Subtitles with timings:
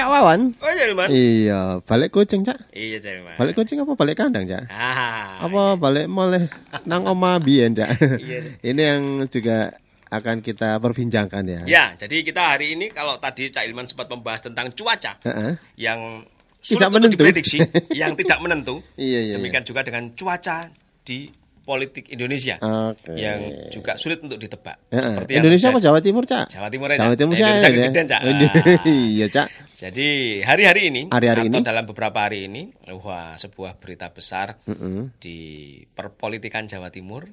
[0.00, 0.40] Cak Wawan.
[0.64, 1.08] Oh iya, Ilman.
[1.12, 2.72] Iya, balik kucing, Cak.
[2.72, 3.36] Iya, Cak Ilman.
[3.36, 4.64] Balik kucing apa balik kandang, Cak?
[4.72, 5.44] Ah.
[5.44, 6.48] Apa balik moleh
[6.88, 8.00] nang oma biyen, Cak?
[8.16, 8.40] Iya.
[8.72, 9.76] Ini yang juga
[10.08, 11.60] akan kita perbincangkan ya.
[11.68, 15.54] Ya, jadi kita hari ini kalau tadi Cak Ilman sempat membahas tentang cuaca Heeh.
[15.78, 16.24] yang
[16.64, 17.14] Tidak sulit untuk menentu.
[17.20, 17.58] diprediksi,
[17.94, 18.74] yang tidak menentu.
[18.98, 20.66] Iya, iya, Demikian juga dengan cuaca
[21.04, 21.28] di
[21.70, 23.14] politik Indonesia Oke.
[23.14, 23.38] yang
[23.70, 24.90] juga sulit untuk ditebak.
[24.90, 24.98] Heeh.
[25.06, 26.50] Seperti Indonesia apa Jawa Timur, Cak?
[26.50, 27.14] Jawa Timur ya, Jawa?
[27.14, 28.04] Timur Nah, Indonesia ya.
[28.04, 28.20] Cak.
[28.90, 29.48] Iya, Cak.
[29.72, 30.08] Jadi
[30.40, 31.58] hari-hari ini Hari-hari atau ini?
[31.62, 35.14] dalam beberapa hari ini, wah sebuah berita besar Mm-mm.
[35.16, 35.38] di
[35.86, 37.30] perpolitikan Jawa Timur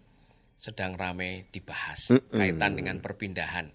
[0.54, 2.32] sedang ramai dibahas Mm-mm.
[2.32, 3.68] kaitan dengan perpindahan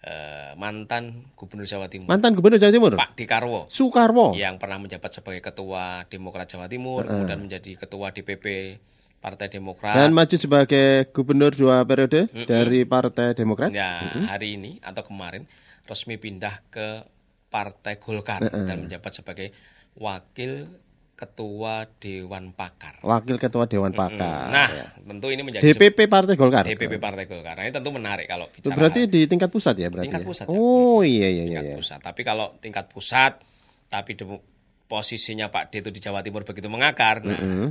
[0.00, 2.92] eh, mantan Gubernur Jawa Timur Mantan Gubernur Jawa Timur.
[2.94, 4.32] Pak Dekarwo Soekarwo.
[4.32, 8.46] yang pernah menjabat sebagai ketua Demokrat Jawa Timur, kemudian menjadi ketua DPP
[9.20, 9.96] Partai Demokrat.
[9.96, 13.74] Dan maju sebagai gubernur dua periode dari Partai Demokrat.
[13.74, 15.48] Ya, hari ini atau kemarin
[15.86, 17.02] resmi pindah ke
[17.50, 19.50] Partai Golkar dan menjabat sebagai
[19.96, 20.68] wakil
[21.16, 23.00] ketua Dewan Pakar.
[23.00, 24.52] Wakil Ketua Dewan Pakar.
[24.52, 24.86] Nah, ya.
[25.00, 26.68] tentu ini menjadi DPP Partai Golkar.
[26.68, 27.56] DPP Partai Golkar.
[27.56, 30.12] Nah, ini tentu menarik kalau bicara berarti di tingkat pusat ya berarti.
[30.12, 30.28] Tingkat ya?
[30.28, 30.60] pusat, ya.
[30.60, 31.58] Oh iya iya iya.
[31.64, 31.76] tingkat iya.
[31.80, 31.98] pusat.
[32.04, 33.40] Tapi kalau tingkat pusat,
[33.88, 34.12] tapi
[34.86, 37.68] posisinya Pak D itu di Jawa Timur begitu mengakar, nah, Mm.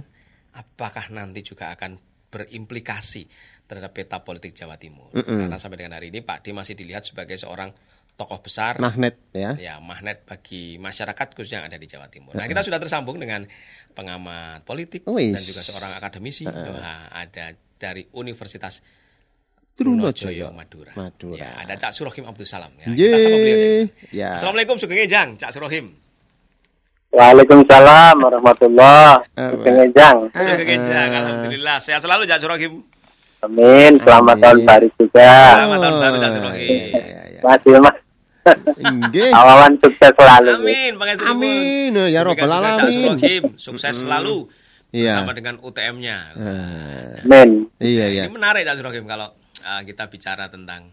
[0.55, 1.99] Apakah nanti juga akan
[2.31, 3.27] berimplikasi
[3.67, 5.11] terhadap peta politik Jawa Timur?
[5.11, 5.45] Mm-mm.
[5.45, 7.71] Karena sampai dengan hari ini Pak D masih dilihat sebagai seorang
[8.15, 9.59] tokoh besar, Magnet ya.
[9.59, 12.31] ya magnet bagi masyarakat khususnya yang ada di Jawa Timur.
[12.31, 13.43] Nah, kita sudah tersambung dengan
[13.91, 15.35] pengamat politik Wis.
[15.35, 18.79] dan juga seorang akademisi, Wah, ada dari Universitas
[19.75, 20.55] Trunojoyo.
[20.55, 20.95] Madura.
[20.95, 21.35] Madura.
[21.43, 22.71] Ya, ada Cak Surohim Abdul Salam.
[22.79, 23.11] Ya, Ye.
[23.11, 23.57] kita sapa beliau.
[23.59, 23.67] aja.
[24.15, 24.29] Ya.
[24.39, 25.91] Assalamualaikum Sugeng Ejang, Cak Surohim.
[27.15, 30.35] Waalaikumsalam warahmatullahi Eh, wabarakatuh.
[30.35, 30.75] Sugeng eh.
[30.83, 31.77] Ejang, alhamdulillah.
[31.79, 32.83] Sehat selalu Cak Surohim.
[33.39, 33.91] Amin.
[34.03, 34.43] Selamat Amin.
[34.43, 35.31] tahun baru juga.
[35.55, 36.59] Selamat tahun baru Cak Surohim.
[36.67, 37.39] Iya, iya, iya.
[37.39, 37.97] Masih mas.
[38.77, 39.29] Inggih.
[39.31, 40.49] Awawan sukses selalu.
[40.59, 41.23] Amin, pangestu.
[41.25, 43.43] Amin ya Demikian robbal alamin.
[43.55, 44.35] Sukses selalu
[44.91, 45.11] Iya.
[45.19, 46.17] bersama dengan UTM-nya.
[46.35, 47.67] Ah, Amin.
[47.79, 48.23] Iya iya.
[48.27, 49.31] Ini menarik Cak Surohim kalau
[49.63, 50.91] uh, kita bicara tentang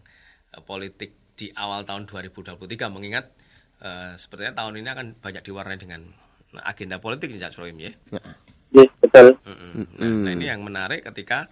[0.51, 2.59] uh, politik di awal tahun 2023
[2.91, 3.31] mengingat
[3.79, 6.03] uh, sepertinya tahun ini akan banyak diwarnai dengan
[6.61, 7.93] agenda politik Cak Surohim ya.
[8.73, 9.37] Yes, betul.
[9.45, 9.73] Mm-mm.
[9.97, 11.49] Nah, nah, ini yang menarik ketika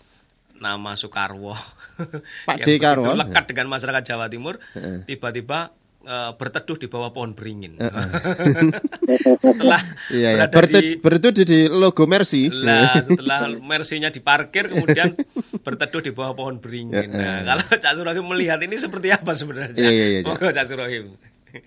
[0.57, 1.57] nama Soekarwo
[2.49, 2.71] Pak yang D.
[2.77, 3.09] Karwo.
[3.09, 4.61] begitu lekat dengan masyarakat Jawa Timur
[5.05, 7.81] tiba-tiba eh, berteduh di bawah pohon beringin.
[9.45, 10.45] setelah Iya iya.
[10.49, 12.49] berada Bertu, di bertujuh di logo Mercy.
[12.49, 15.17] lah setelah mersinya diparkir kemudian
[15.61, 17.09] berteduh di bawah pohon beringin.
[17.09, 19.77] Nah, kalau Cak Surohim melihat ini seperti apa sebenarnya?
[19.77, 21.17] Iya, iya, iya, Monggo Cak Surohim.
[21.17, 21.61] Oke.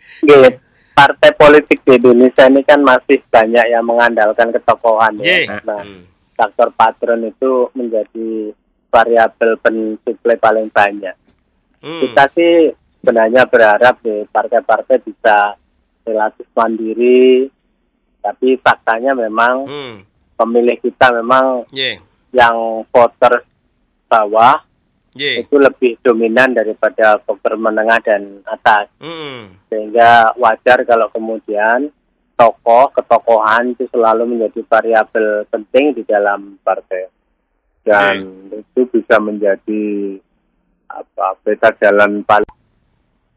[1.04, 5.60] Partai politik di Indonesia ini kan masih banyak yang mengandalkan ketokohan ya.
[5.68, 6.08] Nah, Hmm.
[6.32, 8.56] faktor patron itu menjadi
[8.88, 11.12] variabel pensuplai paling banyak.
[11.84, 12.00] Hmm.
[12.08, 12.72] Kita sih
[13.04, 15.60] sebenarnya berharap di partai-partai bisa
[16.08, 17.52] relatif mandiri,
[18.24, 20.08] tapi faktanya memang Hmm.
[20.40, 22.00] pemilih kita memang Ye.
[22.32, 23.44] yang voter
[24.08, 24.56] bawah
[25.14, 25.46] Ye.
[25.46, 28.90] itu lebih dominan daripada voter menengah dan atas.
[28.98, 29.54] Hmm.
[29.70, 31.94] Sehingga wajar kalau kemudian
[32.34, 37.10] tokoh, ketokohan itu selalu menjadi variabel penting di dalam partai.
[37.84, 40.18] Dan itu bisa menjadi
[40.88, 42.58] apa peta jalan paling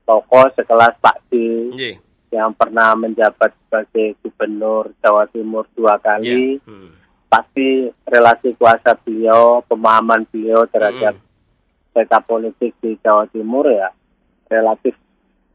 [0.07, 1.33] tokoh sekelas Pak D
[1.75, 1.91] Ye.
[2.31, 6.63] yang pernah menjabat sebagai gubernur Jawa Timur dua kali Ye.
[6.63, 6.95] Hmm.
[7.27, 11.19] pasti relasi kuasa beliau, pemahaman beliau terhadap
[11.97, 13.89] peta politik di Jawa Timur ya
[14.53, 14.93] relatif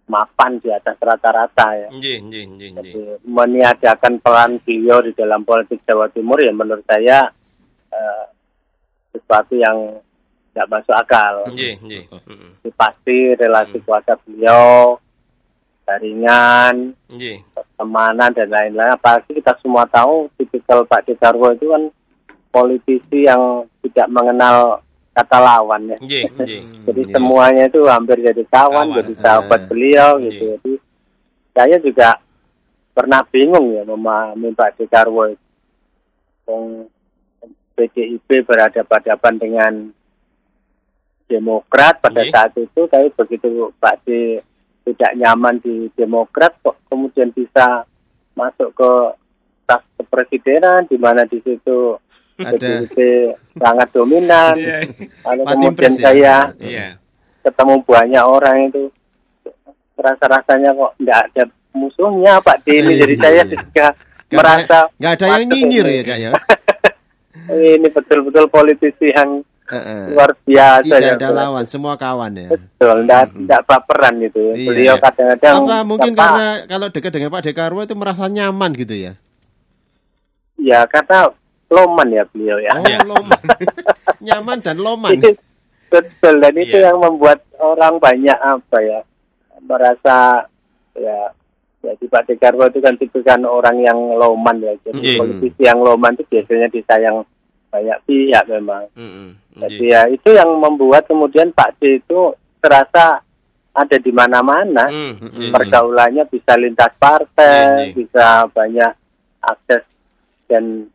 [0.10, 1.90] mapan di atas rata-rata ya.
[1.94, 7.30] Jadi meniadakan peran beliau di dalam politik Jawa Timur ya menurut saya
[7.94, 8.26] eh,
[9.14, 10.02] sesuatu yang
[10.52, 11.36] tidak masuk akal.
[11.54, 11.78] Ye.
[11.78, 12.60] Hmm.
[12.60, 14.98] Jadi pasti relasi kuasa beliau
[15.88, 16.96] jaringan,
[17.56, 18.96] pertemanan dan lain-lain.
[18.96, 21.84] Apalagi kita semua tahu tipikal Pak Dekarwo itu kan
[22.52, 25.98] politisi yang tidak mengenal kata lawan ya.
[26.00, 26.60] Ye, ye.
[26.88, 27.14] Jadi Iya.
[27.14, 28.98] semuanya itu hampir jadi kawan, Kawan.
[29.04, 30.24] jadi sahabat Eh, beliau iya.
[30.30, 30.44] gitu.
[30.56, 30.74] Jadi
[31.52, 32.10] saya juga
[32.92, 35.36] pernah bingung ya memahami Pak Dekarwo.
[36.48, 36.88] Wong
[37.76, 39.74] PDIP berhadapan-hadapan dengan
[41.26, 42.32] Demokrat pada Iya.
[42.32, 44.40] saat itu, tapi begitu Pak D
[44.84, 47.88] tidak nyaman di Demokrat kok kemudian bisa
[48.34, 48.92] masuk ke
[50.12, 51.96] kepresidenan di mana di situ
[52.36, 52.52] Ada.
[52.60, 52.96] PDIP
[53.56, 54.54] sangat dominan.
[54.60, 54.78] Iya.
[55.24, 56.02] Lalu Pak kemudian ya?
[56.04, 56.88] saya Iya.
[57.42, 58.92] ketemu banyak orang itu
[59.96, 62.92] rasa-rasanya kok tidak ada musuhnya Pak D ini.
[62.92, 63.44] Iya, Jadi iya, saya iya.
[63.48, 63.88] juga
[64.32, 65.96] merasa nggak ada yang nyinyir ini.
[65.96, 66.32] ya Cak ya.
[67.72, 70.12] ini betul-betul politisi yang Heeh.
[70.12, 71.16] luar biasa Tidak ya.
[71.16, 72.50] ada lawan, semua kawan ya.
[72.52, 74.52] Betul, enggak, enggak baperan gitu.
[74.52, 74.68] Iya.
[74.68, 78.92] Beliau kadang-kadang Apa mungkin apa, karena kalau dekat dengan Pak Dekarwo itu merasa nyaman gitu
[78.92, 79.16] ya?
[80.62, 81.28] Ya karena
[81.68, 82.72] loman ya beliau ya.
[82.72, 83.42] Oh, loman.
[84.20, 85.12] nyaman dan loman.
[85.14, 85.34] Itu
[85.88, 86.88] betul dan itu Iya.
[86.88, 89.00] yang membuat orang banyak apa ya
[89.62, 90.48] merasa
[90.94, 91.36] ya
[91.82, 95.18] jadi Pak Dekarwo itu kan tipikan orang yang loman ya jadi Iya.
[95.18, 97.28] politisi yang loman itu biasanya disayang
[97.68, 99.36] banyak pihak memang Mm-mm.
[99.58, 103.20] jadi ya itu yang membuat kemudian Pak D itu terasa
[103.72, 105.50] ada di mana-mana Mm, iya.
[105.50, 107.94] pergaulannya bisa lintas partai Iya, iya.
[107.94, 108.92] bisa banyak
[109.42, 109.84] akses
[110.52, 110.92] dan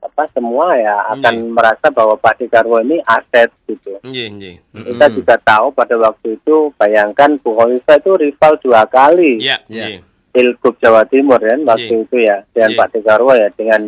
[0.00, 1.50] apa semua ya akan Iya.
[1.52, 4.56] merasa bahwa Pak Dekarwo ini aset gitu Iya, iya.
[4.72, 4.86] Mm-mm.
[4.86, 9.86] kita juga tahu pada waktu itu bayangkan Bu Khofifah itu rival dua kali Iya, Iya.
[9.90, 10.00] iya.
[10.30, 12.04] Pilgub Jawa Timur kan waktu Iya.
[12.06, 12.78] itu ya dengan Iya.
[12.78, 13.82] Pak Dekarwo ya dengan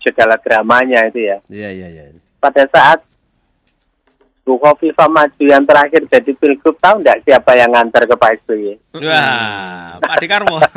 [0.00, 1.36] segala dramanya itu ya.
[1.52, 2.02] Iya, iya, iya.
[2.40, 3.04] Pada saat
[4.50, 8.98] Bu Khofifah maju yang terakhir jadi Pilgub tahu nggak siapa yang ngantar ke Pak SBY?
[8.98, 10.58] Wah, Pak Dekarwo.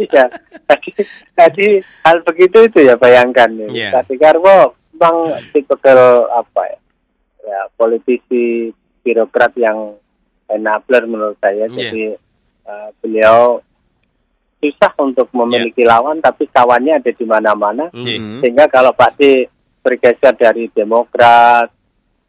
[0.00, 0.24] Iya.
[0.72, 0.90] Jadi,
[1.36, 1.68] jadi
[2.08, 3.68] hal begitu itu ya bayangkan ya.
[3.68, 3.88] Iya.
[3.92, 6.78] Pak Dekarwo memang tipikal apa ya?
[7.44, 8.72] Ya politisi
[9.04, 10.00] birokrat yang
[10.48, 11.68] enabler menurut saya.
[11.68, 11.76] Iya.
[11.76, 12.04] Jadi
[12.64, 13.60] eh, beliau
[14.64, 17.92] susah untuk memiliki lawan tapi kawannya ada di mana-mana.
[17.92, 18.40] Mm.
[18.40, 19.44] Sehingga kalau Pak D
[19.84, 21.71] bergeser dari Demokrat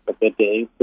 [0.04, 0.80] ke PDIP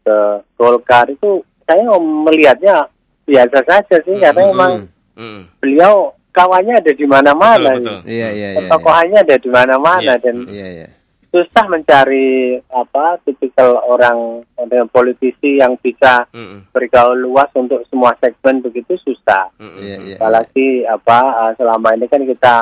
[0.00, 0.16] ke
[0.54, 2.88] Golkar itu saya melihatnya
[3.22, 4.72] biasa saja sih karena memang
[5.16, 5.48] Mm.
[5.58, 8.12] beliau kawannya ada di mana-mana, Betul, betul.
[8.12, 8.68] Iya, iya, iya.
[8.68, 10.20] tokohannya ada di mana-mana Iya.
[10.20, 10.88] dan Iya, iya.
[11.32, 12.28] susah mencari
[12.68, 16.68] apa tipikal orang dengan politisi yang bisa Mm-mm.
[16.68, 19.48] bergaul luas untuk semua segmen begitu susah.
[19.56, 19.80] Mm-mm.
[19.80, 20.16] Iya, iya.
[20.16, 21.18] Apalagi apa
[21.48, 22.56] eh, selama ini kan kita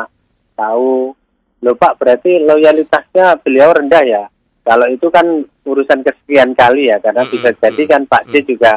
[0.54, 1.10] tahu
[1.58, 4.24] loh Pak berarti loyalitasnya beliau rendah ya.
[4.64, 5.26] Kalau itu kan
[5.68, 8.44] urusan kesekian kali ya karena Mm-mm, bisa jadi mm-mm, kan Pak mm.
[8.48, 8.72] juga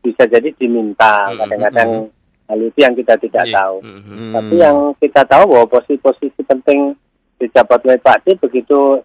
[0.00, 1.90] bisa jadi diminta Mm-mm, kadang-kadang
[2.48, 3.54] hal itu yang kita tidak Iya.
[3.60, 3.76] tahu.
[3.84, 4.00] Mm-mm.
[4.00, 4.32] Hmm.
[4.32, 6.96] Tapi yang kita tahu bahwa posisi-posisi penting
[7.36, 9.04] dijabat oleh Pak D begitu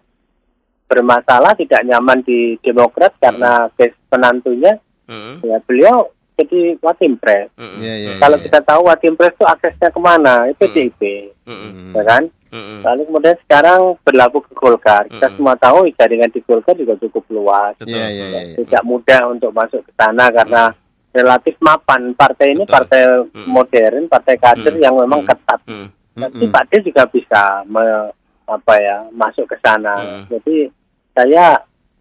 [0.88, 4.72] bermasalah tidak nyaman di Demokrat karena case penantunya
[5.06, 5.44] Mm-mm.
[5.44, 7.48] ya beliau jadi watimpres.
[7.56, 7.80] Mm-mm.
[7.80, 8.10] Iya, iya.
[8.16, 10.46] Kalau kita tahu watimpres itu aksesnya ke mana?
[10.46, 10.70] Itu Hmm.
[10.70, 11.00] PDIP,
[11.44, 11.92] Mm-mm.
[11.92, 12.22] ya kan?
[12.46, 12.80] Mm-mm.
[12.80, 15.08] Lalu kemudian sekarang berlabuh ke Golkar.
[15.08, 15.34] Kita Hmm.
[15.34, 17.74] semua tahu jaringan di Golkar juga cukup luas.
[17.76, 17.96] Betul.
[17.96, 18.40] Iya, iya, iya.
[18.54, 20.70] Tidak mudah untuk masuk ke sana karena
[21.10, 22.12] relatif mapan.
[22.12, 22.74] Partai ini Betul.
[22.76, 23.02] partai
[23.32, 23.46] Hmm.
[23.46, 24.84] modern, partai kader Hmm.
[24.84, 25.28] yang memang Hmm.
[25.28, 25.60] ketat.
[25.66, 25.88] Mm.
[26.16, 26.44] Tapi.
[26.48, 28.12] Pak D juga bisa me-
[28.46, 29.96] apa ya masuk ke sana.
[29.96, 30.22] Hmm.
[30.30, 30.70] Jadi
[31.12, 31.60] saya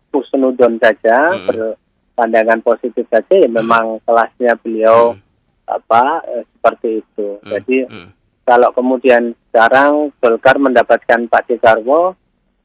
[0.09, 1.73] kusnudon saja, Hmm.
[2.15, 3.35] Berpandangan positif saja.
[3.35, 5.21] Ya memang kelasnya beliau Mm.
[5.67, 7.27] apa eh, seperti itu.
[7.44, 7.51] Mm.
[7.51, 8.07] Jadi Mm.
[8.47, 12.15] kalau kemudian sekarang Golkar mendapatkan Pak Dekarwo,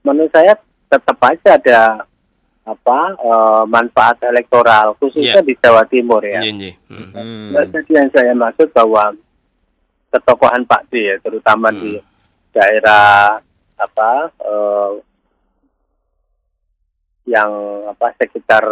[0.06, 0.54] menurut saya
[0.86, 1.80] tetap aja ada
[2.62, 5.48] apa eh, manfaat elektoral khususnya Iya.
[5.50, 6.38] di Jawa Timur ya.
[6.46, 6.72] Iya, iya.
[6.86, 7.10] Mm.
[7.10, 7.46] Hmm.
[7.50, 9.10] Nah, Jadi yang saya maksud bahwa
[10.14, 11.80] ketokohan Pak D ya, terutama Hmm.
[11.82, 11.92] di
[12.54, 13.42] daerah
[13.74, 14.92] apa eh,
[17.26, 17.50] yang
[17.86, 18.64] apa sekitar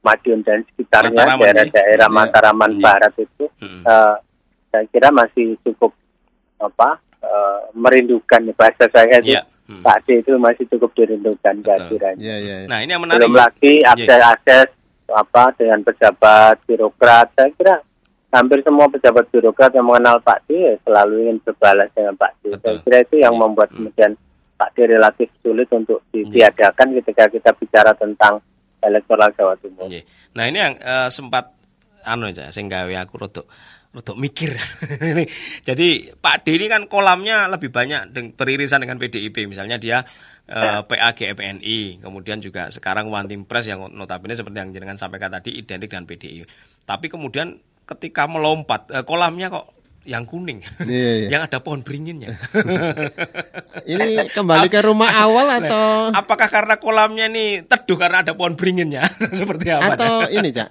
[0.00, 2.14] Madiun dan sekitarnya Mataraman, daerah-daerah ya.
[2.14, 2.82] Mataraman Iya.
[2.82, 3.82] Barat itu Mm.
[3.84, 4.16] eh,
[4.70, 5.92] saya kira masih cukup
[6.56, 9.44] apa eh, merindukan bahasa saya sih Iya.
[9.68, 9.82] Mm.
[9.82, 12.18] Pak D itu masih cukup dirindukan kehadirannya.
[12.18, 12.56] Iya, iya.
[12.64, 12.66] iya.
[12.66, 13.22] Nah, ini yang menarik.
[13.22, 14.68] Belum lagi akses-akses
[15.06, 17.30] apa dengan pejabat birokrat.
[17.34, 17.74] Saya kira
[18.30, 22.50] hampir semua pejabat birokrat yang mengenal Pak D ya selalu ingin berbalas dengan Pak D.
[22.50, 22.58] Betul.
[22.58, 23.40] Saya kira itu yang Iya.
[23.40, 23.76] membuat Hmm.
[23.76, 24.12] kemudian
[24.56, 28.42] Pak D relatif sulit untuk ditiadakan ketika kita bicara tentang
[28.80, 29.86] elektoral Jawa Timur.
[29.88, 30.04] Nggih.
[30.36, 31.56] Nah, ini yang eh, sempat
[32.04, 33.46] anu aja sing gawe aku rodok
[33.90, 34.54] rodok mikir.
[35.68, 39.50] Jadi Pak D ini kan kolamnya lebih banyak beririsan dengan PDIP.
[39.50, 40.06] Misalnya dia
[40.46, 45.34] eh, PA GMNI, kemudian juga sekarang One Team Press yang notabene seperti yang jenengan sampaikan
[45.34, 46.46] tadi identik dengan PDI.
[46.86, 50.64] Tapi kemudian ketika melompat eh, kolamnya kok yang kuning.
[50.80, 51.28] Iya, iya.
[51.28, 52.40] yang ada pohon beringinnya.
[53.92, 59.04] Ini kembali ke rumah awal atau Apakah karena kolamnya ini teduh karena ada pohon beringinnya?
[59.38, 59.94] Seperti apa?
[59.94, 60.68] atau ini, Cak?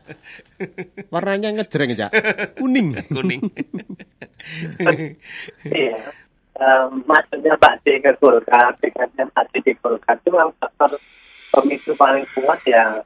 [1.14, 2.12] Warnanya ngejreng, Cak.
[2.58, 2.98] Kuning.
[3.10, 3.42] kuning.
[5.70, 6.00] Iya.
[7.06, 10.98] Maksudnya Pak D ke Golkar, dekatnya Pak D di Golkar itu memang faktor
[11.54, 13.00] pemicu paling kuat ya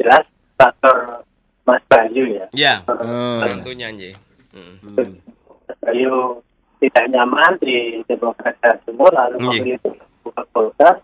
[0.00, 0.24] jelas
[0.58, 1.22] faktor
[1.62, 2.46] Mas Bayu ya.
[2.50, 3.44] ya, Oh.
[3.46, 4.14] tentunya nggih.
[4.52, 4.76] Mm.
[4.84, 6.40] Hmm.
[6.82, 9.46] Tidak nyaman di Demokrat Jawa Timur lalu Iya.
[9.46, 10.96] memilih untuk ke Golkar.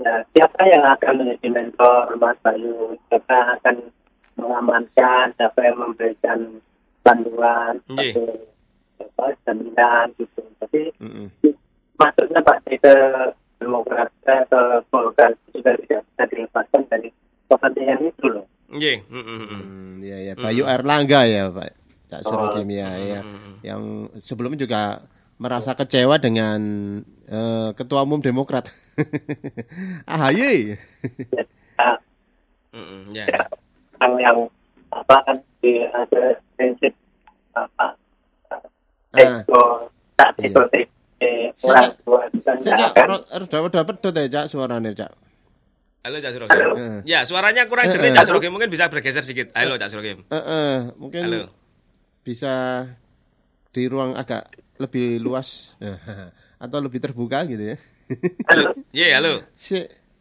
[0.00, 2.96] Ya, siapa yang akan menjadi mentor Mas Bayu?
[3.08, 3.76] Siapa yang akan
[4.36, 5.26] mengamankan?
[5.40, 6.38] Siapa yang memberikan
[7.00, 7.80] panduan?
[7.96, 8.28] Iya.
[9.00, 10.44] Apa, jaminan gitu.
[10.60, 11.26] Jadi Mm-mm.
[11.96, 12.96] maksudnya Pak ke
[13.60, 14.60] Demokrat eh, ke
[14.92, 17.08] Golkar sudah tidak bisa dilepaskan dari
[17.48, 18.44] kepentingan itu loh.
[18.68, 19.48] Nggih, mm, mm, mm.
[19.48, 21.79] Hmm, ya ya Bayu Erlangga ya Pak
[22.10, 23.20] Cak Surogim ya, ya.
[23.22, 23.52] Mm.
[23.62, 23.82] yang
[24.18, 26.60] sebelumnya juga merasa kecewa dengan
[27.24, 28.66] eh, ketua umum Demokrat
[30.04, 30.74] AHY
[31.76, 31.96] Nah,
[32.70, 33.26] Mm, ya.
[33.98, 34.38] yang yang
[34.90, 36.22] apa kan di ada
[36.54, 36.94] prinsip
[37.50, 37.98] apa
[39.10, 39.42] Ah.
[39.42, 40.46] ego tak Iya.
[40.46, 43.08] ego eh, Saya- orang tua saya kan
[43.48, 45.10] dapat dapat ya Cak suaranya Cak
[46.00, 46.56] Halo Cak Surogim.
[46.80, 46.98] Eh.
[47.04, 48.16] Ya, suaranya kurang Eh, jernih eh.
[48.16, 48.56] Cak Surogim.
[48.56, 49.52] Mungkin bisa bergeser sedikit.
[49.52, 50.24] Halo Cak Surogim.
[50.24, 51.40] Eh, eh, mungkin Halo.
[52.30, 52.86] Bisa
[53.74, 54.46] di ruang agak
[54.78, 55.74] lebih luas
[56.64, 57.76] atau lebih terbuka gitu ya.
[58.46, 58.70] Halo.
[58.94, 59.32] Iya, halo.
[59.58, 59.74] Si,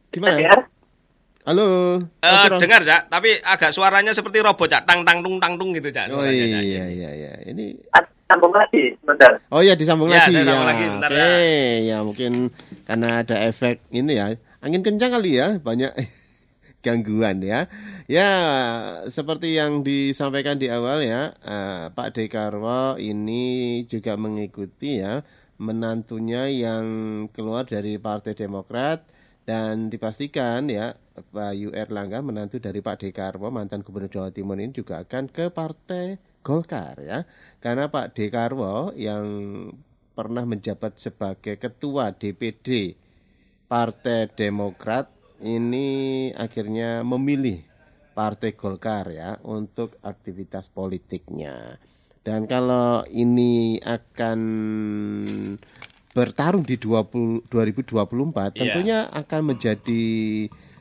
[0.10, 0.42] gimana?
[0.42, 0.56] ya
[1.46, 1.98] Halo.
[2.22, 2.62] Eh, Ron.
[2.62, 6.10] dengar Cak, tapi agak suaranya seperti robot Cak, tang tang tung tang tung gitu Cak.
[6.10, 6.62] Oh suaranya, Cak.
[6.62, 7.32] iya iya iya.
[7.50, 7.78] Ini
[8.30, 10.50] sambung lagi sebentar Oh ya disambung Ya, lagi saya ya.
[10.54, 11.34] sambung lagi, bentar, Oke,
[11.90, 12.32] ya mungkin
[12.86, 14.28] karena ada efek ini ya.
[14.62, 15.90] Angin kencang kali ya, banyak
[16.86, 17.68] gangguan ya.
[18.10, 18.32] Ya,
[19.12, 25.22] seperti yang disampaikan di awal ya, eh, Pak Dekarwo ini juga mengikuti ya
[25.60, 26.86] menantunya yang
[27.36, 29.04] keluar dari Partai Demokrat
[29.44, 30.96] dan dipastikan ya
[31.36, 36.16] Bayu Erlangga menantu dari Pak Dekarwo mantan Gubernur Jawa Timur ini juga akan ke Partai
[36.40, 37.28] Golkar ya.
[37.60, 39.28] Karena Pak Dekarwo yang
[40.16, 42.96] pernah menjabat sebagai ketua DPD
[43.68, 45.88] Partai Demokrat ini
[46.32, 47.64] akhirnya memilih
[48.12, 51.80] Partai Golkar ya untuk aktivitas politiknya.
[52.20, 54.40] Dan kalau ini akan
[56.12, 58.60] bertarung di 20, 2024 Iya.
[58.60, 60.04] tentunya akan menjadi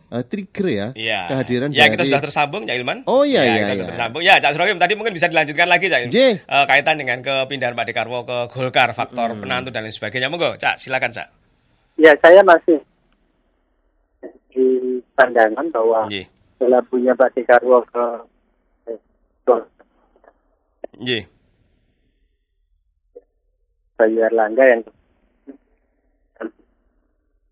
[0.09, 1.21] eh, trigger ya Iya.
[1.29, 2.99] kehadiran Ya, kita dari sudah tersambung Cak Ilman.
[3.05, 3.77] Oh, iya, ya, iya, kita iya.
[3.77, 4.23] sudah tersambung.
[4.25, 6.13] Ya, Cak Surogim tadi mungkin bisa dilanjutkan lagi Cak Ilman.
[6.13, 6.19] J.
[6.41, 9.45] Eh, kaitan dengan kepindahan Pak Dekarwo ke Golkar, faktor Hmm.
[9.45, 10.33] penantu dan lain sebagainya.
[10.33, 11.29] Monggo, Cak, silakan, Cak.
[12.01, 12.81] ya saya masih
[14.59, 16.11] di pandangan bahwa
[16.59, 18.05] setelah punya Pak Dekarwo ke
[20.99, 21.25] Nggih.
[23.95, 24.83] Bayu Erlangga yang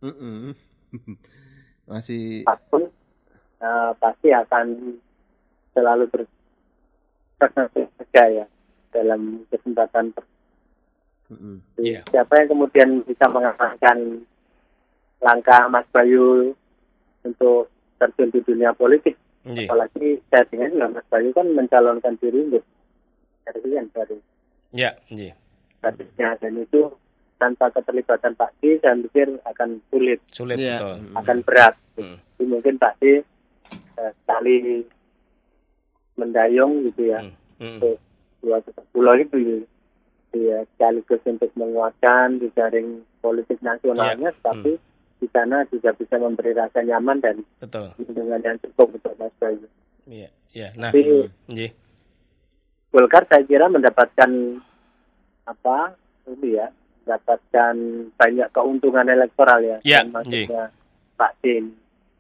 [0.03, 0.55] Mm-mm.
[1.91, 2.83] masih apa pun
[3.63, 4.67] eh, pasti akan
[5.75, 6.05] selalu
[7.39, 8.47] bekerja ya
[8.91, 10.31] dalam kesempatan per-
[11.31, 11.63] mm-mm.
[11.79, 12.03] Iya.
[12.11, 14.27] siapa yang kemudian bisa mengalahkan
[15.23, 16.55] langkah Mas Bayu
[17.26, 17.66] untuk
[17.97, 19.66] terjun di dunia politik Nggih.
[19.66, 22.64] apalagi saya dengar juga Mas Bayu kan mencalonkan diri untuk
[23.42, 24.18] dari
[24.73, 25.33] Ya, nggih.
[25.78, 26.90] kasusnya dan itu
[27.37, 30.76] tanpa keterlibatan Pak Di saya pikir akan sulit Sulit Iya.
[30.76, 30.95] betul.
[31.00, 31.16] Mm-mm.
[31.16, 32.16] akan berat Hmm.
[32.37, 33.12] Jadi mungkin Pak Di
[33.97, 34.85] eh, sekali
[36.14, 37.33] mendayung gitu ya Hmm.
[37.56, 37.76] Hmm.
[37.78, 37.97] untuk
[38.42, 38.56] dua
[38.92, 39.64] pulau itu
[40.35, 44.40] ya sekaligus untuk menguatkan di jaring politik nasionalnya Iya.
[44.42, 44.76] tapi
[45.17, 47.89] di sana juga bisa memberi rasa nyaman dan Betul.
[48.05, 49.67] dengan yang cukup untuk Mas Bayu.
[50.07, 50.69] Iya, iya.
[50.77, 51.71] Nah, Tapi nggih.
[52.93, 54.31] Golkar saya kira mendapatkan
[55.47, 55.95] apa
[56.27, 56.67] ini ya
[57.05, 57.75] mendapatkan
[58.19, 60.65] banyak keuntungan elektoral ya Ya, dan maksudnya
[61.15, 61.71] Pak Din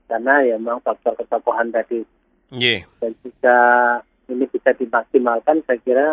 [0.06, 2.06] karena ya memang faktor ketokohan tadi
[2.54, 2.86] Nggih.
[3.02, 3.58] dan jika
[4.30, 6.08] ini bisa dimaksimalkan saya kira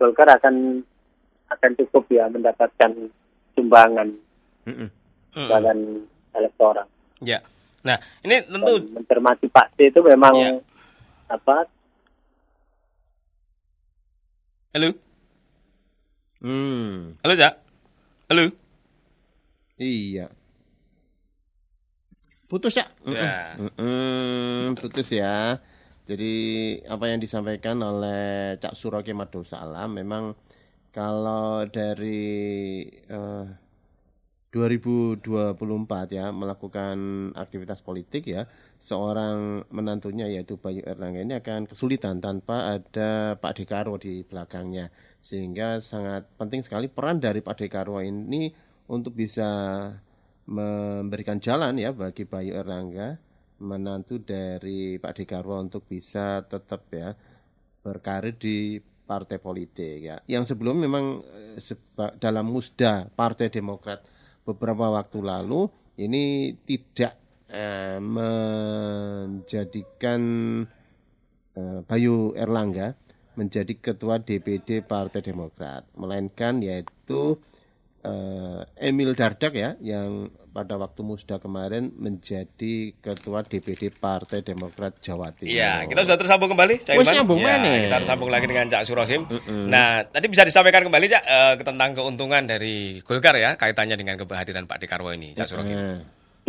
[0.00, 0.80] Golkar akan
[1.52, 3.12] akan cukup ya mendapatkan
[3.52, 4.08] sumbangan
[4.64, 4.88] Mm-mm.
[5.30, 5.78] Sumbangan
[6.34, 6.86] elektoral
[7.20, 7.44] Ya.
[7.84, 10.52] Nah, ini tentu dan mencermati Pak itu memang Ya.
[11.28, 11.68] apa
[14.70, 14.94] Halo.
[16.40, 17.54] Hmm, Halo, Cak.
[18.30, 18.54] Halo.
[19.76, 20.30] iya.
[22.46, 22.86] Putus ya?
[23.02, 23.18] Mm-mm.
[23.18, 23.58] Ya.
[23.58, 25.58] Mm-mm, putus ya.
[26.06, 26.34] Jadi
[26.86, 29.10] apa yang disampaikan oleh Cak Suroke
[29.46, 30.34] Salam memang
[30.94, 33.44] kalau dari eh,
[34.50, 36.98] 2024 ya melakukan
[37.38, 38.50] aktivitas politik ya
[38.82, 44.90] seorang menantunya yaitu Bayu Erlangga ini akan kesulitan tanpa ada Pak Dekarwo di belakangnya
[45.22, 48.50] sehingga sangat penting sekali peran dari Pak Dekarwo ini
[48.90, 49.46] untuk bisa
[50.50, 53.14] memberikan jalan ya bagi Bayu Erlangga
[53.62, 57.14] menantu dari Pak Dekarwo untuk bisa tetap ya
[57.86, 60.16] berkarir di partai politik ya.
[60.26, 61.22] Yang sebelum memang
[61.58, 61.58] eh,
[62.18, 64.09] dalam musda Partai Demokrat
[64.44, 65.70] beberapa waktu lalu
[66.00, 67.16] ini tidak
[67.50, 70.20] eh, menjadikan
[71.56, 72.94] eh, Bayu Erlangga
[73.38, 77.38] menjadi ketua DPD Partai Demokrat, melainkan yaitu
[78.04, 85.30] eh, Emil Dardak ya yang pada waktu musda kemarin menjadi ketua DPD Partai Demokrat Jawa
[85.30, 85.54] Timur.
[85.54, 87.14] Iya, kita sudah tersambung kembali, Cak Wes Irfan.
[87.22, 87.70] nyambung Ya, mana?
[87.86, 89.30] Kita tersambung lagi dengan Cak Surahim.
[89.30, 89.70] Mm-mm.
[89.70, 94.66] Nah, tadi bisa disampaikan kembali Cak eh, tentang keuntungan dari Golkar ya kaitannya dengan kehadiran
[94.66, 95.74] Pak Dekarwo ini, Cak Surahim.
[95.78, 95.98] Nah,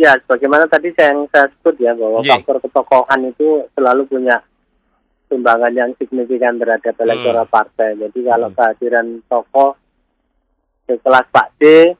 [0.00, 2.40] Ya, sebagaimana tadi saya yang saya sebut ya bahwa Iya.
[2.40, 4.40] faktor ketokohan itu selalu punya
[5.28, 7.94] sumbangan yang signifikan terhadap elektoral partai.
[8.00, 8.56] Jadi kalau Hmm.
[8.56, 9.76] kehadiran tokoh
[10.84, 11.92] sekelas Pak D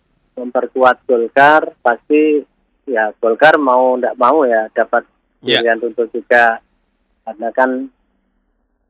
[0.43, 2.43] memperkuat Golkar, pasti
[2.85, 5.07] ya Golkar mau tidak mau ya dapat
[5.39, 5.59] Iya.
[5.59, 6.63] pilihan untuk juga
[7.23, 7.71] karena kan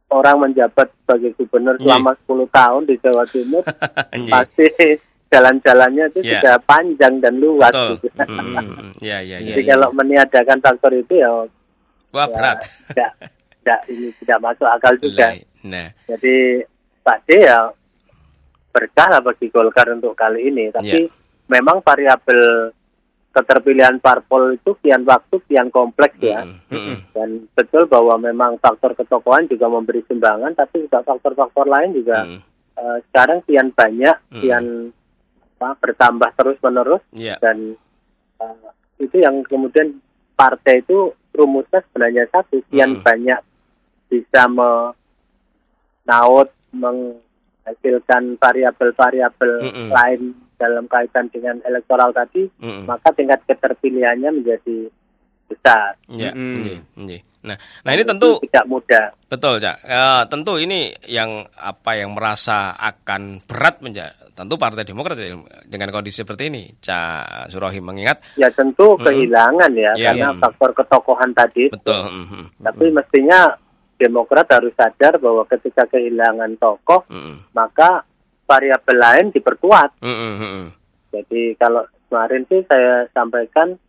[0.09, 1.85] orang menjabat sebagai gubernur Iya.
[1.97, 3.65] selama 10 tahun di Jawa Timur
[4.13, 4.29] Iya.
[4.29, 4.67] pasti
[5.29, 6.41] jalan-jalannya itu Iya.
[6.41, 8.05] sudah panjang dan luas Betul.
[8.05, 8.21] gitu.
[8.21, 8.93] Mm-mm.
[9.01, 9.57] Iya, iya, iya.
[9.57, 11.31] Jadi kalau meniadakan faktor itu ya,
[12.13, 12.59] Wah, ya berat.
[12.93, 13.11] tidak,
[13.65, 15.33] tidak ini tidak masuk akal juga.
[15.65, 16.35] Nah, Jadi
[17.25, 17.59] D ya
[18.69, 20.69] berkah lah bagi Golkar untuk kali ini.
[20.69, 21.22] Tapi Iya.
[21.53, 22.73] Memang variabel
[23.33, 26.45] keterpilihan parpol itu kian waktu kian kompleks ya.
[26.45, 26.97] mm-mm, mm-mm.
[27.13, 32.41] Dan betul bahwa memang faktor ketokohan juga memberi sumbangan, tapi juga faktor-faktor lain juga Mm-mm.
[32.77, 34.41] eh, sekarang kian banyak, Hmm.
[34.41, 34.65] kian
[35.57, 37.39] apa, bertambah terus menerus Iya.
[37.39, 37.79] dan
[38.37, 38.69] uh,
[38.99, 40.03] itu yang kemudian
[40.35, 43.03] partai itu rumusnya sebenarnya satu kian Mm.
[43.07, 43.41] banyak
[44.11, 49.89] bisa menaut menghasilkan variabel-variabel Mm-mm.
[49.89, 52.87] lain dalam kaitan dengan elektoral tadi Mm-mm.
[52.87, 54.87] maka tingkat keterpilihannya menjadi
[55.51, 56.55] besar Iya, Mm-mm.
[56.63, 57.21] iya, iya.
[57.43, 59.83] Nah, nah ini tentu Itu tidak mudah Betul, Cak.
[59.83, 65.35] Ya, tentu ini yang apa yang merasa akan berat menja tentu Partai Demokrat ya,
[65.67, 69.03] dengan kondisi seperti ini, Cak Surohim mengingat ya tentu Mm.
[69.03, 70.39] kehilangan ya Iya, karena iya.
[70.39, 72.01] faktor ketokohan tadi betul.
[72.07, 73.59] mhm, tapi mestinya
[73.99, 78.07] Demokrat harus sadar bahwa ketika kehilangan tokoh mhm, maka
[78.53, 80.05] variabel lain diperkuat.
[80.05, 80.65] mhm, mhm.
[81.13, 83.81] Jadi kalau kemarin sih saya sampaikan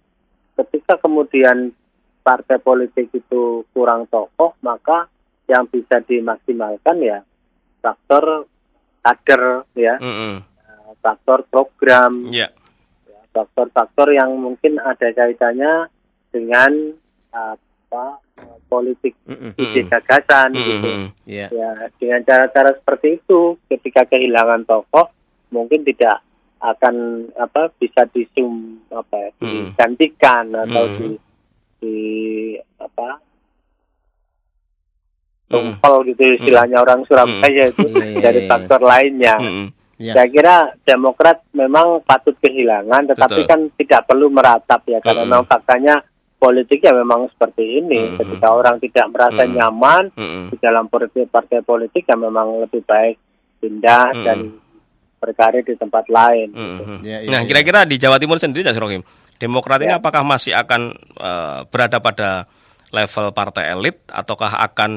[0.56, 1.76] ketika kemudian
[2.24, 5.12] partai politik itu kurang tokoh, maka
[5.52, 7.20] yang bisa dimaksimalkan ya
[7.84, 8.48] faktor
[9.04, 10.40] kader ya, Mhm.
[11.04, 12.48] faktor program, Iya.
[13.12, 15.92] ya, faktor-faktor yang mungkin ada kaitannya
[16.32, 16.96] dengan
[17.36, 18.23] apa
[18.66, 19.54] politik mm-mm.
[19.54, 19.90] ide Mm.
[19.90, 20.90] gagasan Mhm, gitu.
[20.90, 21.08] mhm.
[21.30, 21.48] Ya.
[22.02, 25.14] Dengan cara-cara seperti itu, ketika kehilangan tokoh,
[25.54, 26.26] mungkin tidak
[26.58, 29.52] akan apa bisa disum apa ya, Mm.
[29.76, 30.96] digantikan atau Mm.
[30.98, 31.08] di
[31.84, 31.98] di
[32.80, 33.20] apa
[35.52, 38.50] tumpel gitu istilahnya orang Surabaya itu Iya, iya, dari iya.
[38.50, 39.36] faktor lainnya.
[40.02, 40.14] Ya.
[40.18, 43.52] Saya kira Demokrat memang patut kehilangan, tetapi Betul.
[43.52, 46.02] kan tidak perlu meratap ya, karena memang faktanya
[46.44, 48.12] politiknya memang seperti ini.
[48.12, 48.20] Mm-mm.
[48.20, 49.56] Ketika orang tidak merasa Mm-mm.
[49.56, 50.44] nyaman, Mhm.
[50.52, 53.16] di dalam politik partai politik yang memang lebih baik
[53.64, 54.26] pindah Hmm.
[54.28, 54.38] dan
[55.24, 56.52] berkarir di tempat lain.
[56.52, 56.84] gitu.
[56.84, 56.98] Mhm.
[57.08, 57.48] Ya, ya, Nah, ya.
[57.48, 59.00] kira-kira di Jawa Timur sendiri, Cak Surohim,
[59.40, 60.00] Demokrat ini Ya.
[60.04, 62.48] apakah masih akan eh, berada pada
[62.92, 64.92] level partai elit ataukah akan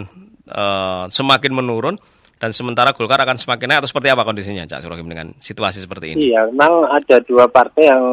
[0.47, 1.99] eh, semakin menurun
[2.37, 6.13] dan sementara Golkar akan semakin naik atau seperti apa kondisinya, Cak Surohim dengan situasi seperti
[6.13, 6.29] ini?
[6.31, 8.05] Iya, memang ada dua partai yang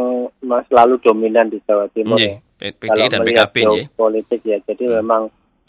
[0.41, 2.15] selalu dominan di Jawa Timur.
[2.15, 2.71] Iya, ya.
[2.71, 3.85] P- Kalau PDI dan PKB ya.
[3.91, 4.95] politik ya, jadi Hmm.
[5.03, 5.21] memang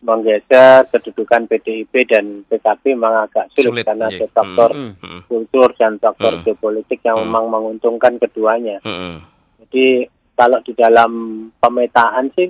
[0.05, 4.21] menggeser kedudukan PDIP dan PKB memang agak sulit, Sulit, karena iya.
[4.21, 4.93] ada faktor Hmm.
[5.01, 5.21] Mhm.
[5.27, 6.43] kultur dan faktor Hmm.
[6.45, 7.25] geopolitik yang Hmm.
[7.27, 8.79] memang menguntungkan keduanya.
[8.85, 9.15] Mhm.
[9.65, 9.87] Jadi
[10.37, 11.11] kalau di dalam
[11.57, 12.47] pemetaan sih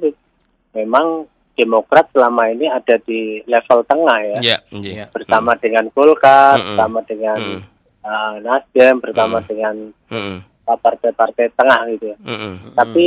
[0.74, 4.38] memang Demokrat selama ini ada di level tengah ya.
[4.42, 4.92] Iya, iya.
[4.94, 5.06] Ya.
[5.10, 6.66] bersama dengan Golkar, Mm-mm.
[6.74, 7.60] bersama dengan Mm.
[8.02, 9.46] uh, Nasdem, bersama Mm.
[9.46, 9.74] dengan
[10.10, 12.06] uh, partai-partai tengah gitu.
[12.10, 12.16] ya.
[12.24, 12.74] Mhm.
[12.74, 13.06] Tapi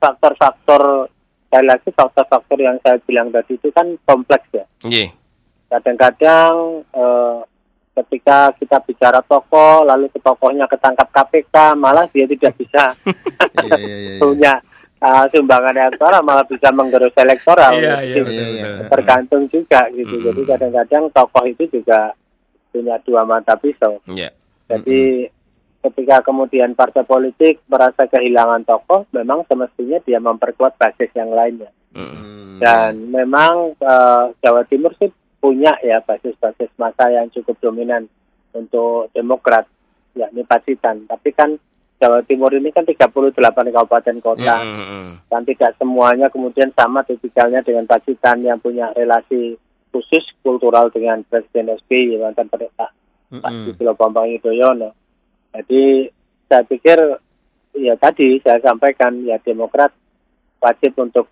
[0.00, 1.12] faktor-faktor
[1.50, 4.64] sekali lagi faktor-faktor yang saya bilang tadi itu kan kompleks ya.
[4.86, 5.10] Iya.
[5.66, 7.38] Kadang-kadang eh,
[8.00, 12.94] ketika kita bicara tokoh, lalu ke tokohnya ketangkap KPK, malah dia tidak bisa
[13.66, 14.18] Iya, iya, iya, iya.
[14.22, 14.52] punya
[15.00, 17.72] uh, sumbangan elektoral, malah bisa menggerus elektoral.
[17.76, 18.64] Iya, Jadi, iya, betul, Iya, iya.
[18.68, 18.88] betul.
[18.92, 20.14] tergantung juga gitu.
[20.14, 20.26] Mm-mm.
[20.30, 22.00] Jadi kadang-kadang tokoh itu juga
[22.70, 23.98] punya dua mata pisau.
[24.06, 24.30] Iya.
[24.70, 25.26] Jadi
[25.80, 31.72] ketika kemudian partai politik merasa kehilangan tokoh, memang semestinya dia memperkuat basis yang lainnya.
[31.96, 32.06] Mhm.
[32.06, 32.58] Hmm.
[32.60, 35.08] Dan memang eh, Jawa Timur sih
[35.40, 38.04] punya ya basis-basis masa yang cukup dominan
[38.52, 39.64] untuk Demokrat,
[40.12, 41.08] yakni Pacitan.
[41.08, 41.56] Tapi kan
[42.00, 43.36] Jawa Timur ini kan 38
[43.70, 45.28] kabupaten kota Mhm.
[45.28, 49.60] dan tidak semuanya kemudian sama tipikalnya dengan Pacitan yang punya relasi
[49.92, 52.90] khusus kultural dengan Presiden SBY mantan Pak Pak
[53.30, 53.64] Mm-mm.
[53.68, 54.90] Susilo Bambang Yudhoyono.
[55.52, 56.08] Jadi
[56.48, 56.98] saya pikir
[57.76, 59.92] ya tadi saya sampaikan ya Demokrat
[60.58, 61.28] wajib untuk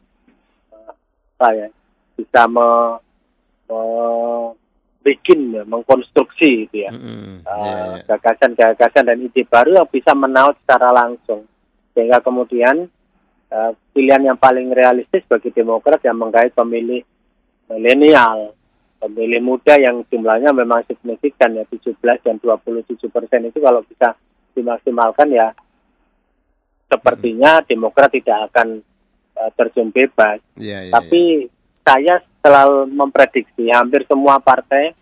[0.70, 0.92] eh,
[1.38, 1.66] apa ya
[2.14, 2.98] bisa me,
[3.66, 4.52] me-
[5.02, 6.90] bikin ya, mengkonstruksi gitu ya.
[6.92, 7.46] Mm-mm.
[7.46, 8.16] Uh, Ya, ya.
[8.16, 11.46] gagasan-gagasan dan ide baru yang bisa menaut secara langsung
[11.94, 12.86] sehingga kemudian
[13.50, 17.02] uh, pilihan yang paling realistis bagi Demokrat yang menggait pemilih
[17.68, 18.54] milenial
[18.98, 24.18] pemilih muda yang jumlahnya memang signifikan ya 17 dan 27 persen itu kalau bisa
[24.58, 25.54] dimaksimalkan ya
[26.90, 28.82] sepertinya Demokrat tidak akan
[29.38, 31.46] uh, terjun bebas Ya, ya, tapi
[31.88, 34.92] saya selalu memprediksi hampir semua partai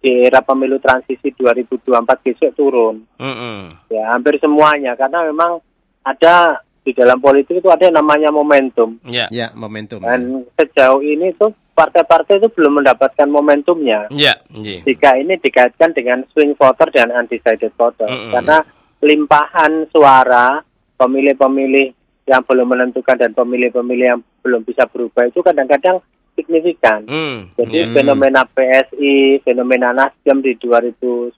[0.00, 3.04] di era pemilu transisi 2024 besok turun.
[3.20, 3.84] Mm-mm.
[3.92, 5.60] Ya, hampir semuanya karena memang
[6.00, 8.96] ada di dalam politik itu ada yang namanya momentum.
[9.04, 9.28] Ya.
[9.28, 9.52] ya.
[9.52, 10.00] Ya, momentum.
[10.00, 14.08] Dan sejauh ini tuh partai-partai itu belum mendapatkan momentumnya.
[14.08, 14.80] Ya, iya.
[14.88, 18.08] Jika ini dikaitkan dengan swing voter dan undecided voter.
[18.08, 18.32] Mm-mm.
[18.32, 18.64] Karena
[19.04, 20.64] limpahan suara
[20.96, 21.92] pemilih-pemilih
[22.24, 26.00] yang belum menentukan dan pemilih-pemilih yang belum bisa berubah itu kadang-kadang
[26.40, 27.04] signifikan.
[27.04, 27.92] Mm, Jadi iya.
[27.92, 31.36] fenomena PSI, fenomena Nasdem di 2019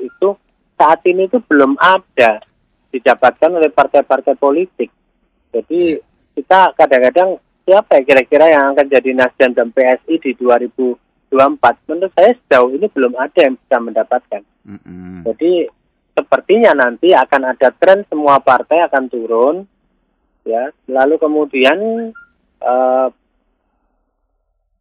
[0.00, 0.28] itu
[0.80, 2.40] saat ini itu belum ada
[2.88, 4.88] didapatkan oleh partai-partai politik.
[5.52, 6.00] Jadi
[6.32, 7.36] kita kadang-kadang
[7.68, 11.90] siapa ya kira-kira yang akan jadi Nasdem dan PSI di 2024?
[11.92, 14.42] Menurut saya sejauh ini belum ada yang bisa mendapatkan.
[14.64, 15.28] Mm-mm.
[15.28, 15.68] Jadi
[16.16, 19.56] sepertinya nanti akan ada tren semua partai akan turun,
[20.48, 20.72] ya.
[20.88, 21.78] Lalu kemudian
[22.64, 23.06] eh,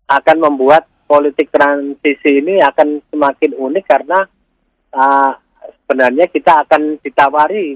[0.08, 4.20] akan membuat politik transisi ini akan semakin unik karena
[4.92, 5.32] eh,
[5.84, 7.76] sebenarnya kita akan ditawari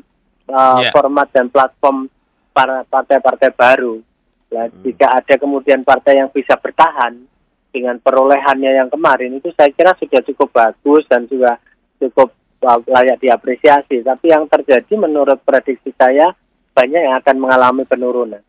[0.51, 0.91] eh, Ya.
[0.91, 2.11] format dan platform
[2.51, 4.03] para partai-partai baru.
[4.51, 7.23] Nah, jika ada kemudian partai yang bisa bertahan
[7.71, 11.55] dengan perolehannya yang kemarin itu saya kira sudah cukup bagus dan juga
[12.03, 12.35] cukup
[12.67, 14.03] uh, layak diapresiasi.
[14.03, 16.35] Tapi yang terjadi menurut prediksi saya
[16.75, 18.43] banyak yang akan mengalami penurunan.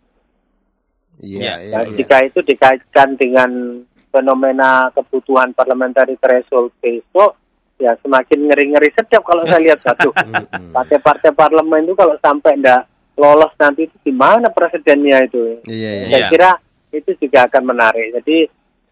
[1.21, 1.97] Iya, iya, Nah, iya.
[1.99, 3.51] jika itu dikaitkan dengan
[4.09, 7.37] fenomena kebutuhan parliamentary threshold besok,
[7.77, 10.13] ya semakin ngeri-ngeri sedap kalau saya lihat satu.
[10.77, 15.61] Partai-partai parlemen itu kalau sampai enggak lolos nanti itu gimana presidennya itu?
[15.65, 16.07] Iya, iya.
[16.09, 16.29] Saya Iya.
[16.31, 16.51] kira
[16.93, 18.09] itu juga akan menarik.
[18.21, 18.37] Jadi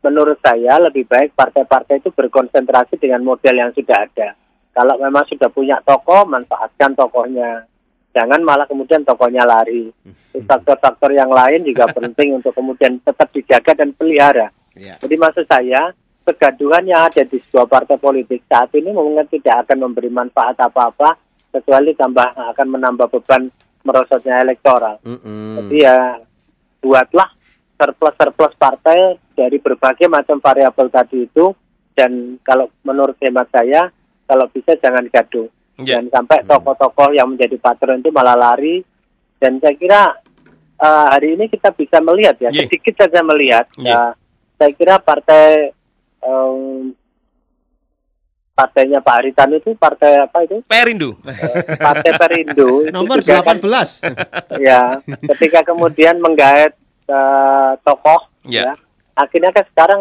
[0.00, 4.32] menurut saya lebih baik partai-partai itu berkonsentrasi dengan model yang sudah ada.
[4.70, 7.68] Kalau memang sudah punya tokoh, manfaatkan tokohnya.
[8.10, 9.90] Jangan malah kemudian tokohnya lari.
[10.34, 14.50] Faktor-faktor yang lain juga penting untuk kemudian tetap dijaga dan pelihara.
[14.74, 14.98] Iya.
[15.02, 15.94] Jadi maksud saya,
[16.26, 21.18] kegaduhan yang ada di sebuah partai politik saat ini mungkin tidak akan memberi manfaat apa-apa,
[21.50, 23.50] kecuali tambah akan menambah beban
[23.82, 25.02] merosotnya elektoral.
[25.02, 25.56] Mm-mm.
[25.58, 26.20] Jadi ya
[26.80, 27.28] buatlah
[27.80, 31.52] surplus-surplus partai dari berbagai macam variabel tadi itu
[31.96, 33.88] dan kalau menurut hemat saya
[34.28, 35.48] kalau bisa jangan gaduh
[35.80, 35.96] Ya.
[35.96, 38.84] dan sampai tokoh-tokoh yang menjadi patron itu malah lari
[39.36, 40.02] dan saya kira
[40.76, 42.64] eh, hari ini kita bisa melihat ya Ye.
[42.64, 43.88] sedikit saja melihat Ye.
[43.88, 44.12] ya,
[44.54, 45.72] saya kira partai
[46.20, 46.92] em,
[48.52, 51.16] partainya Pak Haritan itu partai apa itu Perindu.
[51.24, 54.04] Eh, partai Perindo Nomor juga kan 18.
[54.68, 55.00] ya
[55.32, 56.76] ketika kemudian menggait
[57.08, 58.72] eh, tokoh Ya.
[58.72, 58.74] ya
[59.16, 60.00] akhirnya kan sekarang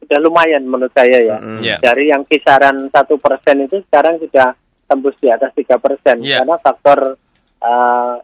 [0.00, 1.60] sudah lumayan menurut saya ya Mm-mm.
[1.60, 1.76] Ya.
[1.80, 4.52] dari yang kisaran satu persen itu sekarang sudah
[4.90, 6.18] tembus di atas tiga persen.
[6.26, 6.42] Ya.
[6.42, 7.14] karena faktor
[7.62, 8.14] eh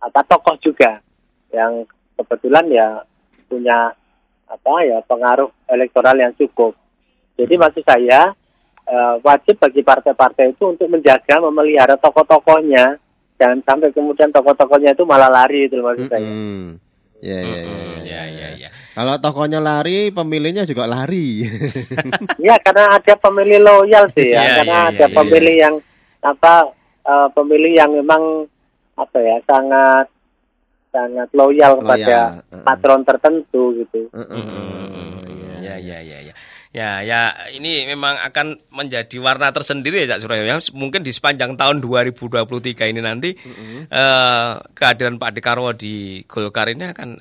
[0.00, 1.04] apa tokoh juga.
[1.52, 2.88] Yang kebetulan ya
[3.44, 3.92] punya
[4.48, 6.72] apa ya pengaruh elektoral yang cukup.
[7.36, 8.32] Jadi maksud saya
[8.88, 12.96] eh, wajib bagi partai-partai itu untuk menjaga memelihara tokoh-tokohnya
[13.40, 16.20] jangan sampai kemudian tokoh-tokohnya itu malah lari itu maksud saya.
[16.20, 16.76] Mm-mm.
[17.20, 18.68] Ya, ya, ya, ya, Ya, ya, ya.
[18.96, 21.44] Kalau tokonya lari, pemilihnya juga lari.
[22.40, 25.74] Ya karena ada pemilih loyal sih ya, Iya, karena iya, ada iya, pemilih yang
[26.20, 26.72] apa
[27.04, 28.46] eh, pemilih yang memang
[28.96, 30.06] apa ya sangat
[30.90, 34.10] sangat loyal kepada Loyal, patron tertentu gitu.
[34.10, 34.42] Mm-mm.
[34.42, 34.98] Hmm,
[35.60, 36.34] Ya, ya, ya, ya.
[36.70, 40.46] Ya, ya, ini memang akan menjadi warna tersendiri ya, Cak Suryo.
[40.46, 43.34] Ya, mungkin di sepanjang tahun 2023 ini nanti
[43.90, 47.18] eh, kehadiran Pak Dekarwo di Golkar ini akan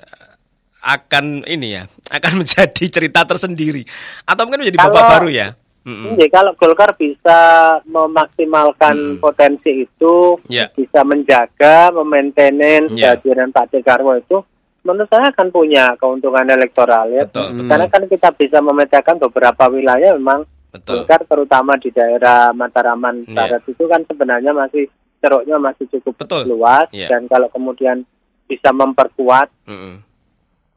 [0.80, 1.84] akan ini ya,
[2.14, 3.84] akan menjadi cerita tersendiri
[4.24, 5.48] atau mungkin menjadi babak baru ya.
[5.90, 6.14] Mm-mm.
[6.14, 7.40] Jadi kalau Golkar bisa
[7.84, 9.18] memaksimalkan Hmm.
[9.18, 10.70] potensi itu, Ya.
[10.70, 12.54] bisa menjaga, memaintain
[12.94, 13.18] Ya.
[13.18, 14.46] kehadiran Pak Dekarwo itu,
[14.86, 17.26] menurut saya akan punya keuntungan elektoral ya.
[17.26, 17.68] Betul, betul.
[17.68, 21.02] Karena kan kita bisa memetakan beberapa wilayah memang Betul.
[21.02, 23.34] Golkar terutama di daerah Mataraman Iya.
[23.34, 24.86] Barat itu kan sebenarnya masih
[25.18, 26.46] ceruknya masih cukup Betul.
[26.48, 27.10] luas Iya.
[27.10, 28.06] dan kalau kemudian
[28.46, 30.06] bisa memperkuat Mm-mm.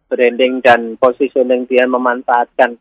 [0.09, 2.77] branding dan positioning dia memanfaatkan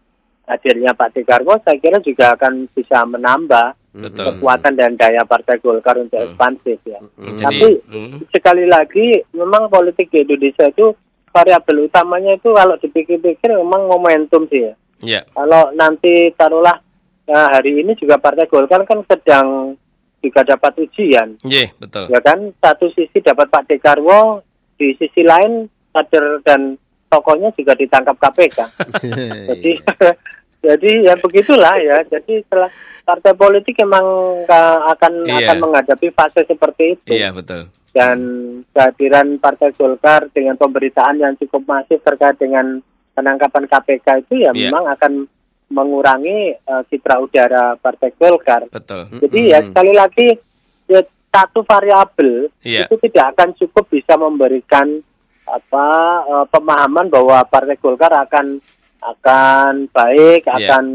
[0.52, 4.36] hadirnya Pak Dekarwo saya kira juga akan bisa menambah Betul.
[4.36, 6.28] kekuatan dan daya Partai Golkar untuk Hmm.
[6.32, 7.00] ekspansif ya.
[7.20, 10.96] Jadi, Tapi mm, sekali lagi memang politik di Indonesia itu
[11.32, 14.74] variabel utamanya itu kalau dipikir-pikir memang momentum sih ya.
[15.02, 16.76] ya, Kalau nanti taruhlah
[17.28, 19.76] eh, hari ini juga Partai Golkar kan sedang
[20.22, 22.06] juga dapat ujian, Iya, betul.
[22.14, 22.54] ya kan?
[22.62, 24.46] Satu sisi dapat Pak Dekarwo,
[24.78, 26.78] di sisi lain kader dan
[27.10, 28.58] tokohnya juga ditangkap KPK.
[29.50, 29.72] Jadi
[30.62, 31.98] jadi ya begitulah ya.
[32.06, 32.70] Jadi setelah
[33.02, 34.06] partai politik emang
[34.46, 35.38] ka- akan Iya.
[35.44, 37.12] akan menghadapi fase seperti itu.
[37.12, 37.66] Iya, betul.
[37.92, 38.18] Dan
[38.72, 42.80] kehadiran Partai Golkar dengan pemberitaan yang cukup masif terkait dengan
[43.12, 44.70] penangkapan KPK itu ya Iya.
[44.70, 45.14] memang akan
[45.70, 48.68] mengurangi eh, citra udara Partai Golkar.
[48.68, 49.08] Betul.
[49.18, 49.68] Jadi ya Mm-mm.
[49.72, 50.28] sekali lagi
[50.88, 52.86] ya, satu variabel Iya.
[52.86, 54.88] itu tidak akan cukup bisa memberikan
[55.44, 55.88] apa
[56.24, 58.62] eh, pemahaman bahwa Partai Golkar akan
[59.02, 60.54] akan baik, Iya.
[60.70, 60.86] akan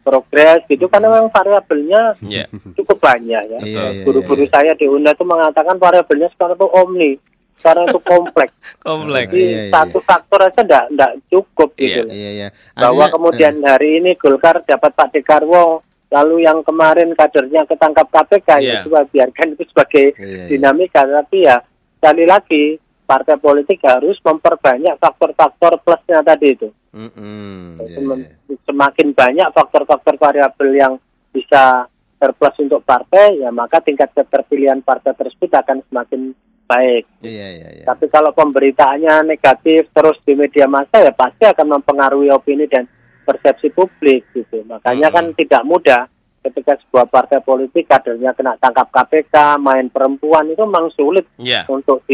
[0.00, 2.48] progres gitu karena memang variabelnya Iya.
[2.72, 3.58] cukup banyak ya.
[3.60, 4.50] Iya, iya, Guru-guru iya.
[4.50, 7.10] saya di UNA itu mengatakan variabelnya sekarang itu omni,
[7.58, 8.54] sekarang itu kompleks.
[8.88, 9.28] Kompleks.
[9.28, 11.84] Jadi Iya, iya, satu faktor aja enggak enggak cukup gitu.
[11.84, 12.06] Iya.
[12.06, 12.14] loh.
[12.14, 12.48] Iya, iya.
[12.72, 18.08] Bahwa Artinya, kemudian eh, hari ini Golkar dapat Pak Dekarwo, lalu yang kemarin kadernya ketangkap
[18.08, 18.80] KPK ya Iya.
[18.80, 20.44] coba biarkan itu sebagai Iya, iya.
[20.48, 21.60] dinamika tapi ya
[22.00, 22.64] sekali lagi
[23.08, 26.68] partai politik harus memperbanyak faktor-faktor plusnya tadi itu.
[26.92, 28.56] mm-mm, iya, Sem- iya.
[28.68, 30.92] Semakin banyak faktor-faktor variabel yang
[31.32, 37.04] bisa terplus untuk partai, ya maka tingkat keterpilihan partai tersebut akan semakin baik.
[37.24, 37.84] Iya, iya, iya.
[37.86, 42.84] Tapi kalau pemberitaannya negatif terus di media massa ya pasti akan mempengaruhi opini dan
[43.24, 44.64] persepsi publik gitu.
[44.68, 46.08] Makanya kan tidak mudah
[46.42, 51.64] ketika sebuah partai politik kadernya kena tangkap KPK, main perempuan itu memang sulit Iya.
[51.68, 52.04] untuk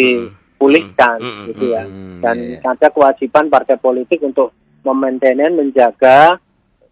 [0.65, 1.85] dipulihkan Hmm, hmm, gitu ya.
[2.25, 2.71] Dan iya, iya.
[2.73, 6.41] ada kewajiban partai politik untuk memaintain, menjaga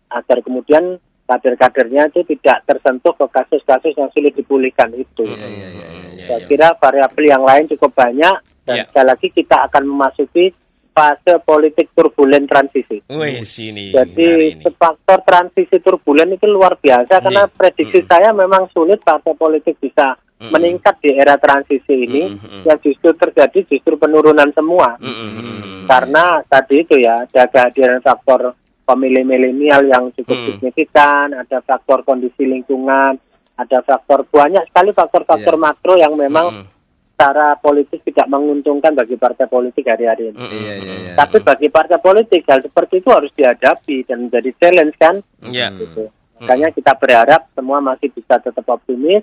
[0.08, 5.24] agar kemudian kader-kadernya itu tidak tersentuh ke kasus-kasus yang sulit dipulihkan itu.
[5.24, 6.24] Iya, iya, iya, iya.
[6.28, 8.36] Saya kira variabel yang lain cukup banyak
[8.68, 8.84] dan Iya.
[8.92, 10.52] sekali lagi kita akan memasuki
[10.92, 13.00] fase politik turbulen transisi.
[13.08, 13.96] Wih, sini.
[13.96, 14.68] Jadi ini.
[14.76, 17.54] faktor transisi turbulen itu luar biasa karena Iya.
[17.56, 18.08] prediksi Mm.
[18.12, 20.50] saya memang sulit partai politik bisa Mm-mm.
[20.50, 22.34] meningkat di era transisi ini.
[22.34, 22.66] Mm-mm.
[22.66, 24.98] Yang justru terjadi justru penurunan semua.
[24.98, 25.86] Mm-mm.
[25.86, 30.46] Karena tadi itu ya ada kehadiran faktor pemilih milenial yang cukup Hmm.
[30.58, 33.14] signifikan, ada faktor kondisi lingkungan,
[33.54, 35.62] ada faktor banyak sekali faktor-faktor Iya.
[35.62, 36.66] makro yang memang Mm-mm.
[37.14, 40.38] secara politik tidak menguntungkan bagi partai politik hari-hari ini.
[40.38, 40.50] Mm-mm.
[40.50, 41.12] Iya, iya, iya.
[41.14, 45.22] Tapi bagi partai politik hal seperti itu harus dihadapi dan menjadi challenge kan.
[45.46, 45.70] Iya.
[45.78, 46.10] Gitu.
[46.42, 49.22] Makanya kita berharap semua masih bisa tetap optimis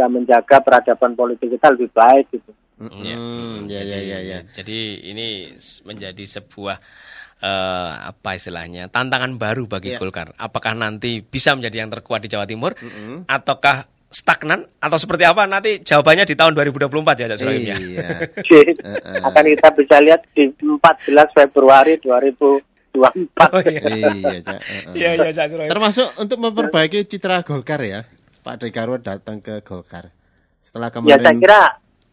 [0.00, 2.50] dan menjaga peradaban politik kita lebih baik gitu.
[2.80, 4.38] Mm-mm, Iya, iya, iya, iya.
[4.48, 5.52] Jadi ini
[5.84, 6.80] menjadi sebuah
[7.40, 10.00] eh, apa istilahnya tantangan baru bagi Iya.
[10.00, 10.32] Golkar.
[10.40, 13.28] Apakah nanti bisa menjadi yang terkuat di Jawa Timur, Mm-mm.
[13.28, 15.44] ataukah stagnan atau seperti apa?
[15.44, 17.76] Nanti jawabannya di tahun 2024 ya, Cak Surahim ya.
[17.76, 18.08] Iya.
[19.28, 22.56] Akan kita bisa lihat di 14 Februari 2024.
[22.96, 23.82] Oh iya.
[23.92, 24.60] Iya, Cak.
[24.60, 24.94] Heeh.
[24.96, 25.46] Iya iya Cak.
[25.68, 28.08] Termasuk untuk memperbaiki citra Golkar ya.
[28.50, 30.10] Pak Dekarwo datang ke Golkar.
[30.58, 31.62] Setelah Ya kemarin saya kira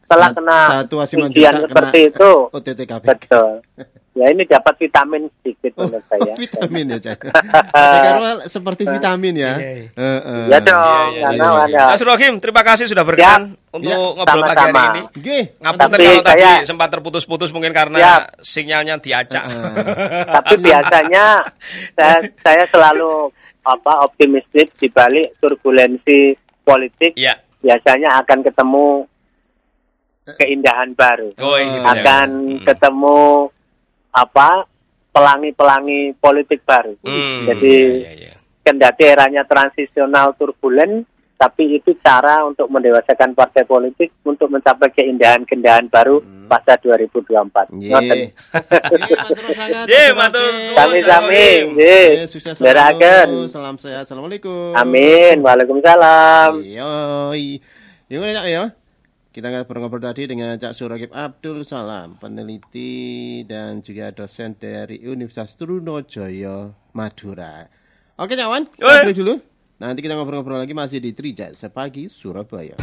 [0.06, 3.06] setelah kena satu ujian seperti kena itu, OTT KPK.
[3.10, 3.50] betul.
[4.14, 6.34] Ya ini dapat vitamin sedikit menurut saya.
[6.42, 7.20] vitamin ya, Cak.
[8.54, 9.54] Seperti vitamin ya.
[9.58, 10.46] Heeh.
[10.46, 11.66] Ya dong, Iya, iya, karena iya, iya.
[11.74, 11.84] ada.
[11.90, 15.02] Mas Rohim, terima kasih sudah berkenan untuk Ya, ngobrol pagi hari ini.
[15.18, 15.44] Nggih.
[15.58, 18.22] Ngapunten Tapi kalau tadi saya- sempat terputus-putus mungkin karena Siap.
[18.42, 19.44] sinyalnya diacak.
[20.38, 21.26] Tapi biasanya
[21.94, 23.34] saya, saya selalu
[23.68, 26.32] apa optimistis di balik turbulensi
[26.64, 27.36] politik Iya.
[27.60, 28.88] biasanya akan ketemu
[30.36, 31.32] keindahan baru.
[31.40, 31.84] Oh, ya.
[31.88, 32.28] akan
[32.60, 32.64] Hmm.
[32.64, 33.20] ketemu
[34.12, 34.68] apa
[35.12, 36.94] pelangi-pelangi politik baru.
[37.02, 38.34] Hmm, Jadi iya, iya, iya.
[38.62, 46.18] kendati eranya transisional turbulen, tapi itu cara untuk mendewasakan partai politik untuk mencapai keindahan-keindahan baru
[46.50, 47.70] pada 2024.
[47.78, 48.34] Nggih.
[49.86, 50.42] Nggih, matur
[50.74, 51.46] Sami-sami.
[51.78, 52.26] Nggih.
[52.26, 53.46] Sukses selalu.
[53.54, 54.10] Salam sehat.
[54.10, 54.74] Assalamualaikum.
[54.74, 55.46] Amin.
[55.46, 56.66] Waalaikumsalam.
[56.66, 57.62] Yoi.
[58.10, 58.64] Gimana Cak ya?
[59.30, 66.74] Kita ngobrol-ngobrol tadi dengan Cak Suragib Abdul Salam, peneliti dan juga dosen dari Universitas Trunojoyo
[66.98, 67.70] Madura.
[68.18, 69.06] Oke, Cawan, Oi.
[69.06, 69.38] kita dulu.
[69.78, 72.74] Nanti kita ngobrol-ngobrol lagi masih di Trijat Sepagi Surabaya.